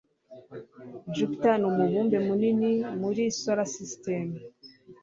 [1.15, 4.23] jupiter ni umubumbe munini muri solar system